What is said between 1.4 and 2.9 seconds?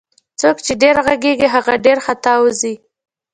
هغه ډير خطاوزي